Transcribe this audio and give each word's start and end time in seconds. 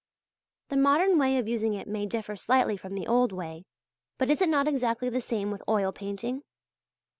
The 0.69 0.77
modern 0.77 1.19
way 1.19 1.37
of 1.37 1.47
using 1.47 1.75
it 1.75 1.87
may 1.87 2.07
differ 2.07 2.35
slightly 2.35 2.75
from 2.75 2.95
the 2.95 3.05
old 3.05 3.31
way; 3.31 3.65
but 4.17 4.31
is 4.31 4.41
it 4.41 4.49
not 4.49 4.67
exactly 4.67 5.09
the 5.09 5.21
same 5.21 5.51
with 5.51 5.61
oil 5.69 5.91
painting? 5.91 6.41